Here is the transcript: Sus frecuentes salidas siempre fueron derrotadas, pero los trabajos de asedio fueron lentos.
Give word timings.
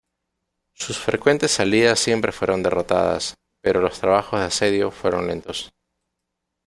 Sus 0.73 0.97
frecuentes 0.97 1.51
salidas 1.51 1.99
siempre 1.99 2.31
fueron 2.31 2.63
derrotadas, 2.63 3.35
pero 3.61 3.81
los 3.81 3.99
trabajos 3.99 4.39
de 4.39 4.47
asedio 4.47 4.89
fueron 4.89 5.27
lentos. 5.27 5.73